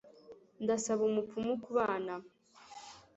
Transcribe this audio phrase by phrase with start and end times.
[0.63, 2.13] ndasaba umupfumu kubana